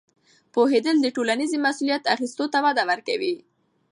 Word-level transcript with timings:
پوهېدل 0.53 0.95
د 1.01 1.07
ټولنیزې 1.15 1.57
مسؤلیت 1.65 2.03
اخیستلو 2.15 2.45
ته 2.53 2.59
وده 2.65 2.83
ورکوي. 2.91 3.35